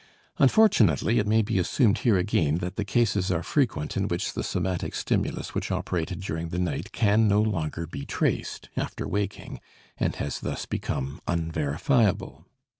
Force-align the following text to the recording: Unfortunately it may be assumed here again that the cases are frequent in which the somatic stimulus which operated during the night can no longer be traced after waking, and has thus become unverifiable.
Unfortunately 0.39 1.19
it 1.19 1.27
may 1.27 1.43
be 1.43 1.59
assumed 1.59 1.99
here 1.99 2.17
again 2.17 2.55
that 2.57 2.75
the 2.75 2.83
cases 2.83 3.29
are 3.29 3.43
frequent 3.43 3.95
in 3.95 4.07
which 4.07 4.33
the 4.33 4.43
somatic 4.43 4.95
stimulus 4.95 5.53
which 5.53 5.71
operated 5.71 6.21
during 6.21 6.49
the 6.49 6.57
night 6.57 6.91
can 6.91 7.27
no 7.27 7.39
longer 7.39 7.85
be 7.85 8.03
traced 8.03 8.69
after 8.75 9.07
waking, 9.07 9.59
and 9.99 10.15
has 10.15 10.39
thus 10.39 10.65
become 10.65 11.21
unverifiable. 11.27 12.47